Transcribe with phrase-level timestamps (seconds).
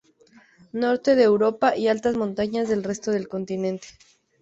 [0.73, 3.87] Norte de Europa, y altas montañas del resto del continente.